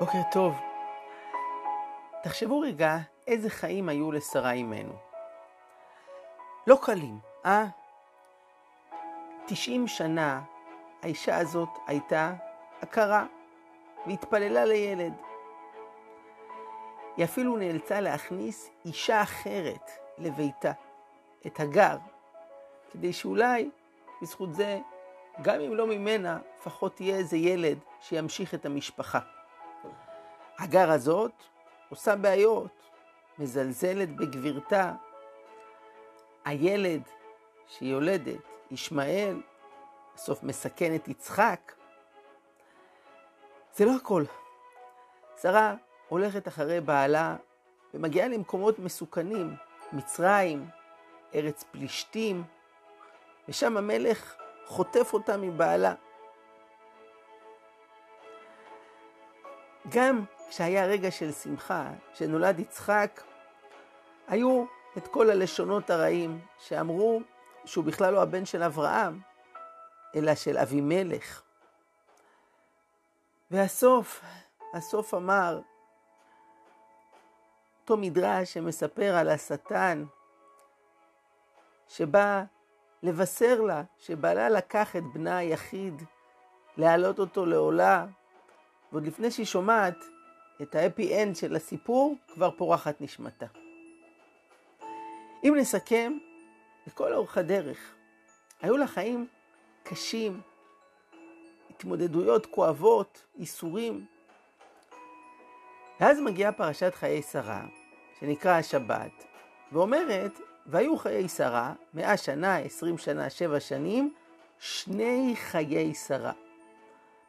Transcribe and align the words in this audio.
בוקר 0.00 0.18
טוב. 0.32 0.54
תחשבו 2.22 2.60
רגע 2.60 2.98
איזה 3.26 3.50
חיים 3.50 3.88
היו 3.88 4.12
לשרה 4.12 4.52
אימנו. 4.52 4.92
לא 6.66 6.78
קלים, 6.82 7.18
אה? 7.46 7.64
90 9.46 9.88
שנה 9.88 10.42
האישה 11.02 11.36
הזאת 11.36 11.68
הייתה 11.86 12.34
עקרה 12.80 13.26
והתפללה 14.06 14.64
לילד. 14.64 15.12
היא 17.16 17.24
אפילו 17.24 17.56
נאלצה 17.56 18.00
להכניס 18.00 18.70
אישה 18.84 19.22
אחרת 19.22 19.90
לביתה, 20.18 20.72
את 21.46 21.60
הגר, 21.60 21.96
כדי 22.92 23.12
שאולי 23.12 23.70
בזכות 24.22 24.54
זה, 24.54 24.78
גם 25.42 25.60
אם 25.60 25.74
לא 25.74 25.86
ממנה, 25.86 26.38
לפחות 26.60 27.00
יהיה 27.00 27.16
איזה 27.16 27.36
ילד 27.36 27.78
שימשיך 28.00 28.54
את 28.54 28.66
המשפחה. 28.66 29.37
הגר 30.58 30.90
הזאת 30.90 31.32
עושה 31.88 32.16
בעיות, 32.16 32.90
מזלזלת 33.38 34.16
בגבירתה. 34.16 34.92
הילד 36.44 37.02
שהיא 37.66 37.92
יולדת, 37.92 38.40
ישמעאל, 38.70 39.42
בסוף 40.14 40.42
מסכן 40.42 40.94
את 40.94 41.08
יצחק. 41.08 41.72
זה 43.74 43.84
לא 43.84 43.96
הכל. 43.96 44.24
שרה 45.42 45.74
הולכת 46.08 46.48
אחרי 46.48 46.80
בעלה 46.80 47.36
ומגיעה 47.94 48.28
למקומות 48.28 48.78
מסוכנים, 48.78 49.54
מצרים, 49.92 50.68
ארץ 51.34 51.64
פלישתים, 51.70 52.44
ושם 53.48 53.76
המלך 53.76 54.36
חוטף 54.66 55.12
אותה 55.12 55.36
מבעלה. 55.36 55.94
גם 59.88 60.24
כשהיה 60.48 60.86
רגע 60.86 61.10
של 61.10 61.32
שמחה, 61.32 61.90
כשנולד 62.12 62.58
יצחק, 62.58 63.20
היו 64.28 64.64
את 64.96 65.08
כל 65.08 65.30
הלשונות 65.30 65.90
הרעים 65.90 66.40
שאמרו 66.58 67.20
שהוא 67.64 67.84
בכלל 67.84 68.12
לא 68.12 68.22
הבן 68.22 68.44
של 68.44 68.62
אברהם, 68.62 69.20
אלא 70.14 70.34
של 70.34 70.58
אבימלך. 70.58 71.42
והסוף, 73.50 74.22
הסוף 74.74 75.14
אמר, 75.14 75.60
אותו 77.80 77.96
מדרש 77.96 78.52
שמספר 78.52 79.16
על 79.16 79.28
השטן, 79.28 80.04
שבא 81.88 82.44
לבשר 83.02 83.60
לה 83.60 83.82
שבעלה 83.98 84.48
לקח 84.48 84.96
את 84.96 85.02
בנה 85.14 85.36
היחיד, 85.36 86.02
להעלות 86.76 87.18
אותו 87.18 87.46
לעולה, 87.46 88.06
ועוד 88.92 89.06
לפני 89.06 89.30
שהיא 89.30 89.46
שומעת 89.46 89.96
את 90.62 90.74
האפי 90.74 91.22
אנד 91.22 91.36
של 91.36 91.56
הסיפור, 91.56 92.16
כבר 92.34 92.50
פורחת 92.50 93.00
נשמתה. 93.00 93.46
אם 95.44 95.54
נסכם, 95.58 96.18
לכל 96.86 97.12
אורך 97.12 97.38
הדרך, 97.38 97.94
היו 98.62 98.76
לה 98.76 98.86
חיים 98.86 99.26
קשים, 99.82 100.40
התמודדויות 101.70 102.46
כואבות, 102.46 103.24
איסורים. 103.38 104.06
ואז 106.00 106.20
מגיעה 106.20 106.52
פרשת 106.52 106.94
חיי 106.94 107.22
שרה, 107.22 107.66
שנקרא 108.20 108.52
השבת, 108.52 109.24
ואומרת, 109.72 110.40
והיו 110.66 110.96
חיי 110.96 111.28
שרה, 111.28 111.74
מאה 111.94 112.16
שנה, 112.16 112.56
עשרים 112.56 112.98
שנה, 112.98 113.30
שבע 113.30 113.60
שנים, 113.60 114.14
שני 114.58 115.34
חיי 115.36 115.94
שרה. 115.94 116.32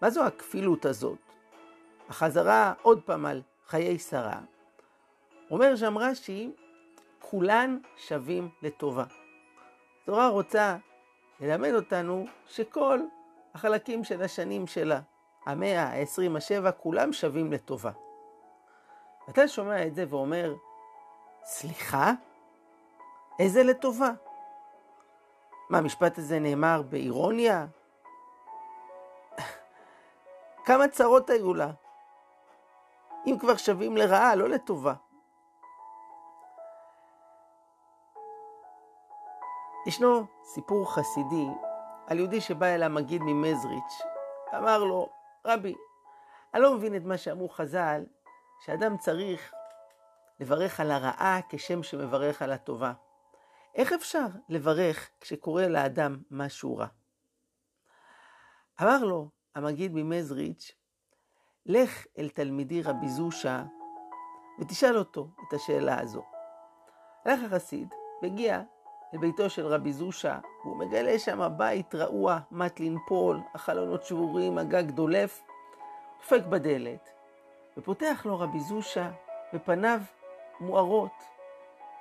מה 0.02 0.09
זו 0.09 0.25
הכפילות 0.25 0.85
הזאת? 0.85 1.28
החזרה 2.09 2.73
עוד 2.81 3.02
פעם 3.05 3.25
על 3.25 3.41
חיי 3.67 3.99
שרה. 3.99 4.39
אומר 5.52 5.75
שם 5.75 5.97
רש"י, 5.97 6.51
כולן 7.19 7.79
שווים 7.97 8.49
לטובה. 8.61 9.03
התורה 10.03 10.28
רוצה 10.28 10.78
ללמד 11.39 11.73
אותנו 11.73 12.25
שכל 12.47 13.00
החלקים 13.53 14.03
של 14.03 14.22
השנים 14.22 14.67
שלה, 14.67 15.00
המאה, 15.45 15.84
העשרים, 15.84 16.35
השבע, 16.35 16.72
כולם 16.72 17.13
שווים 17.13 17.51
לטובה. 17.51 17.91
אתה 19.29 19.47
שומע 19.47 19.88
את 19.88 19.95
זה 19.95 20.05
ואומר, 20.09 20.55
סליחה? 21.44 22.11
איזה 23.39 23.63
לטובה? 23.63 24.11
מה, 25.69 25.78
המשפט 25.78 26.17
הזה 26.17 26.39
נאמר 26.39 26.81
באירוניה? 26.89 27.66
כמה 30.66 30.88
צרות 30.88 31.29
היו 31.29 31.53
לה? 31.53 31.72
אם 33.31 33.38
כבר 33.40 33.57
שווים 33.57 33.97
לרעה, 33.97 34.35
לא 34.35 34.50
לטובה. 34.50 34.94
ישנו 39.88 40.25
סיפור 40.44 40.94
חסידי 40.94 41.47
על 42.07 42.17
יהודי 42.17 42.41
שבא 42.41 42.66
אל 42.66 42.84
המגיד 42.84 43.22
ממזריץ', 43.25 44.01
ואמר 44.53 44.84
לו, 44.84 45.09
רבי, 45.45 45.75
אני 46.53 46.62
לא 46.62 46.75
מבין 46.75 46.95
את 46.95 47.03
מה 47.03 47.17
שאמרו 47.17 47.50
חז"ל, 47.50 48.06
שאדם 48.66 48.97
צריך 48.97 49.53
לברך 50.40 50.79
על 50.79 50.91
הרעה 50.91 51.40
כשם 51.50 51.84
שמברך 51.84 52.41
על 52.41 52.51
הטובה. 52.51 52.94
איך 53.75 53.94
אפשר 53.94 54.25
לברך 54.50 55.09
כשקורה 55.22 55.67
לאדם 55.67 56.17
משהו 56.31 56.78
רע? 56.78 56.88
אמר 58.81 59.03
לו 59.03 59.29
המגיד 59.56 59.91
ממזריץ', 59.96 60.78
לך 61.66 62.06
אל 62.18 62.30
תלמידי 62.30 62.81
רבי 62.81 63.09
זושה 63.09 63.64
ותשאל 64.59 64.97
אותו 64.97 65.28
את 65.47 65.53
השאלה 65.53 66.02
הזו. 66.02 66.24
הלך 67.25 67.40
החסיד 67.44 67.94
והגיע 68.22 68.62
לביתו 69.14 69.50
של 69.50 69.68
רבי 69.68 69.94
זושה, 69.94 70.40
והוא 70.64 70.78
מגלה 70.78 71.20
שם 71.20 71.50
בית 71.58 71.96
רעוע, 71.96 72.40
מט 72.52 72.80
לנפול, 72.80 73.40
החלונות 73.53 74.03
שבורים, 74.03 74.58
הגג 74.58 74.92
דולף, 74.92 75.42
דופק 76.18 76.46
בדלת, 76.50 77.09
ופותח 77.78 78.22
לו 78.26 78.40
רבי 78.40 78.59
זושה, 78.59 79.12
ופניו 79.53 80.02
מוארות. 80.59 81.24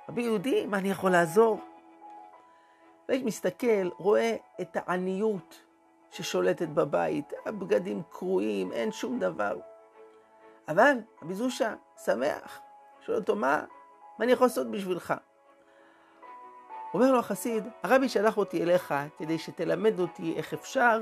רבי 0.09 0.21
יהודי, 0.21 0.65
מה 0.65 0.77
אני 0.77 0.91
יכול 0.91 1.11
לעזור? 1.11 1.59
והאיש 3.09 3.23
מסתכל, 3.23 3.89
רואה 3.97 4.35
את 4.61 4.77
העניות 4.77 5.68
ששולטת 6.11 6.67
בבית, 6.67 7.33
הבגדים 7.45 8.01
קרועים, 8.09 8.71
אין 8.71 8.91
שום 8.91 9.19
דבר. 9.19 9.57
אבל 10.67 10.97
רבי 11.21 11.33
זושה 11.33 11.73
שמח, 12.05 12.59
שואל 13.05 13.17
אותו, 13.17 13.35
מה, 13.35 13.63
מה 14.17 14.25
אני 14.25 14.31
יכול 14.31 14.45
לעשות 14.45 14.71
בשבילך? 14.71 15.13
אומר 16.93 17.11
לו 17.11 17.19
החסיד, 17.19 17.63
הרבי 17.83 18.09
שלח 18.09 18.37
אותי 18.37 18.63
אליך 18.63 18.93
כדי 19.17 19.37
שתלמד 19.37 19.99
אותי 19.99 20.33
איך 20.37 20.53
אפשר 20.53 20.99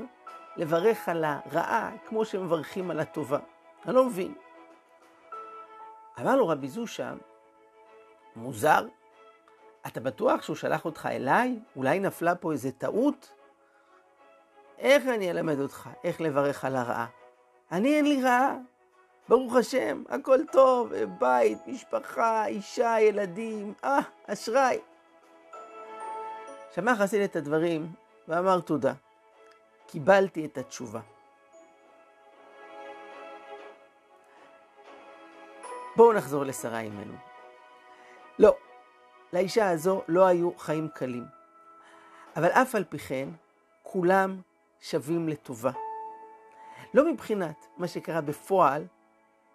לברך 0.56 1.08
על 1.08 1.24
הרעה 1.24 1.90
כמו 2.06 2.24
שמברכים 2.24 2.90
על 2.90 3.00
הטובה. 3.00 3.38
אני 3.86 3.94
לא 3.94 4.04
מבין. 4.04 4.34
אמר 6.20 6.36
לו 6.36 6.48
רבי 6.48 6.68
זושה, 6.68 7.12
מוזר, 8.36 8.86
אתה 9.86 10.00
בטוח 10.00 10.42
שהוא 10.42 10.56
שלח 10.56 10.84
אותך 10.84 11.08
אליי? 11.12 11.58
אולי 11.76 12.00
נפלה 12.00 12.34
פה 12.34 12.52
איזה 12.52 12.72
טעות? 12.72 13.37
איך 14.78 15.06
אני 15.06 15.30
אלמד 15.30 15.60
אותך 15.60 15.88
איך 16.04 16.20
לברך 16.20 16.64
על 16.64 16.76
הרעה? 16.76 17.06
אני 17.72 17.96
אין 17.96 18.04
לי 18.04 18.22
רעה. 18.22 18.56
ברוך 19.28 19.56
השם, 19.56 20.02
הכל 20.08 20.38
טוב, 20.52 20.92
בית, 20.94 21.58
משפחה, 21.66 22.46
אישה, 22.46 23.00
ילדים, 23.00 23.74
אה, 23.84 23.98
אשראי. 24.26 24.80
שמע 26.74 26.96
חסיד 26.96 27.20
את 27.20 27.36
הדברים 27.36 27.92
ואמר 28.28 28.60
תודה. 28.60 28.92
קיבלתי 29.86 30.44
את 30.44 30.58
התשובה. 30.58 31.00
בואו 35.96 36.12
נחזור 36.12 36.44
לשרה 36.44 36.80
אימנו. 36.80 37.14
לא, 38.38 38.56
לאישה 39.32 39.70
הזו 39.70 40.02
לא 40.08 40.26
היו 40.26 40.50
חיים 40.58 40.88
קלים. 40.94 41.24
אבל 42.36 42.48
אף 42.48 42.74
על 42.74 42.84
פי 42.84 42.98
כן, 42.98 43.28
כולם 43.82 44.40
שווים 44.80 45.28
לטובה. 45.28 45.70
לא 46.94 47.12
מבחינת 47.12 47.66
מה 47.76 47.88
שקרה 47.88 48.20
בפועל, 48.20 48.86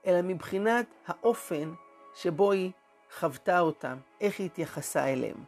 אלא 0.06 0.22
מבחינת 0.22 0.86
האופן 1.08 1.74
שבו 2.16 2.52
היא 2.52 2.72
חוותה 3.20 3.60
אותם, 3.60 3.98
איך 4.22 4.40
היא 4.40 4.46
התייחסה 4.46 5.06
אליהם. 5.06 5.44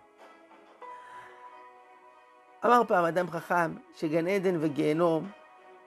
אמר 2.66 2.82
פעם 2.88 3.06
אדם 3.06 3.30
חכם 3.30 3.76
שגן 3.96 4.28
עדן 4.28 4.58
וגיהנום 4.60 5.30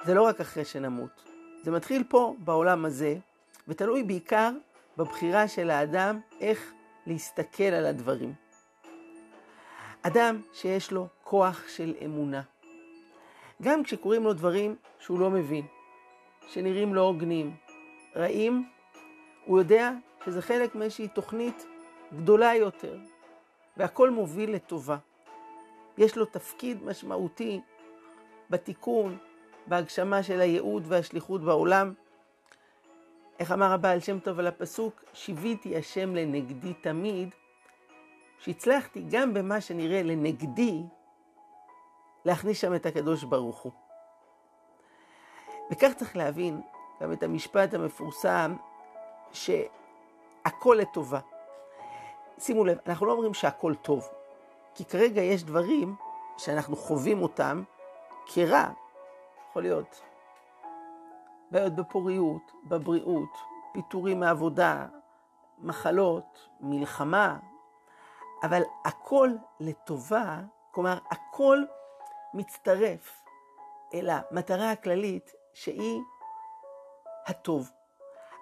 זה 0.04 0.14
לא 0.14 0.22
רק 0.22 0.40
אחרי 0.40 0.64
שנמות, 0.64 1.24
זה 1.62 1.70
מתחיל 1.70 2.04
פה 2.08 2.34
בעולם 2.38 2.84
הזה, 2.84 3.16
ותלוי 3.68 4.02
בעיקר 4.02 4.50
בבחירה 4.96 5.48
של 5.48 5.70
האדם 5.70 6.20
איך 6.40 6.72
להסתכל 7.06 7.62
על 7.62 7.86
הדברים. 7.86 8.34
אדם 10.02 10.42
שיש 10.52 10.92
לו 10.92 11.06
כוח 11.24 11.68
של 11.68 11.94
אמונה, 12.04 12.42
גם 13.62 13.82
כשקוראים 13.82 14.24
לו 14.24 14.32
דברים 14.32 14.76
שהוא 14.98 15.20
לא 15.20 15.30
מבין, 15.30 15.66
שנראים 16.48 16.94
לא 16.94 17.00
הוגנים, 17.00 17.56
רעים, 18.16 18.68
הוא 19.44 19.58
יודע 19.58 19.92
שזה 20.24 20.42
חלק 20.42 20.74
מאיזושהי 20.74 21.08
תוכנית 21.08 21.66
גדולה 22.16 22.54
יותר, 22.54 22.98
והכל 23.76 24.10
מוביל 24.10 24.54
לטובה. 24.54 24.96
יש 25.98 26.16
לו 26.16 26.24
תפקיד 26.24 26.84
משמעותי 26.84 27.60
בתיקון, 28.50 29.18
בהגשמה 29.66 30.22
של 30.22 30.40
הייעוד 30.40 30.82
והשליחות 30.86 31.44
בעולם. 31.44 31.92
איך 33.38 33.52
אמר 33.52 33.72
הבעל 33.72 34.00
שם 34.00 34.18
טוב 34.18 34.38
על 34.38 34.46
הפסוק, 34.46 35.04
שיוויתי 35.12 35.76
השם 35.76 36.14
לנגדי 36.14 36.74
תמיד, 36.74 37.34
שהצלחתי 38.38 39.04
גם 39.10 39.34
במה 39.34 39.60
שנראה 39.60 40.02
לנגדי, 40.02 40.82
להכניס 42.28 42.60
שם 42.60 42.74
את 42.74 42.86
הקדוש 42.86 43.24
ברוך 43.24 43.62
הוא. 43.62 43.72
וכך 45.70 45.92
צריך 45.96 46.16
להבין 46.16 46.60
גם 47.00 47.12
את 47.12 47.22
המשפט 47.22 47.74
המפורסם, 47.74 48.56
שהכל 49.32 50.76
לטובה. 50.80 51.20
שימו 52.38 52.64
לב, 52.64 52.78
אנחנו 52.86 53.06
לא 53.06 53.12
אומרים 53.12 53.34
שהכל 53.34 53.74
טוב, 53.74 54.08
כי 54.74 54.84
כרגע 54.84 55.20
יש 55.22 55.44
דברים 55.44 55.96
שאנחנו 56.38 56.76
חווים 56.76 57.22
אותם 57.22 57.62
כרע. 58.26 58.68
יכול 59.50 59.62
להיות 59.62 60.02
בעיות 61.50 61.74
בפוריות, 61.74 62.52
בבריאות, 62.64 63.38
פיטורים 63.72 64.20
מעבודה, 64.20 64.86
מחלות, 65.58 66.48
מלחמה, 66.60 67.38
אבל 68.42 68.62
הכל 68.84 69.30
לטובה, 69.60 70.40
כלומר 70.70 70.98
הכל 71.10 71.64
מצטרף 72.34 73.22
אל 73.94 74.10
המטרה 74.10 74.70
הכללית 74.70 75.32
שהיא 75.52 76.00
הטוב. 77.26 77.70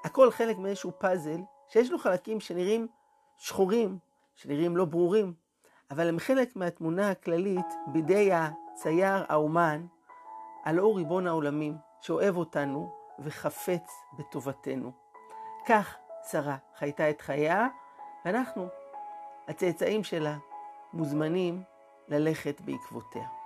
הכל 0.04 0.30
חלק 0.30 0.58
מאיזשהו 0.58 0.92
פאזל 0.98 1.40
שיש 1.68 1.90
לו 1.90 1.98
חלקים 1.98 2.40
שנראים 2.40 2.88
שחורים, 3.36 3.98
שנראים 4.34 4.76
לא 4.76 4.84
ברורים, 4.84 5.34
אבל 5.90 6.08
הם 6.08 6.18
חלק 6.18 6.56
מהתמונה 6.56 7.10
הכללית 7.10 7.66
בידי 7.86 8.30
הצייר, 8.32 9.24
האומן, 9.28 9.86
אור 10.78 10.96
ריבון 10.96 11.26
העולמים, 11.26 11.76
שאוהב 12.00 12.36
אותנו 12.36 12.92
וחפץ 13.18 13.90
בטובתנו. 14.18 14.92
כך 15.68 15.96
שרה 16.30 16.56
חייתה 16.78 17.10
את 17.10 17.20
חייה, 17.20 17.66
ואנחנו, 18.24 18.68
הצאצאים 19.48 20.04
שלה, 20.04 20.36
מוזמנים 20.92 21.62
ללכת 22.08 22.60
בעקבותיה. 22.60 23.45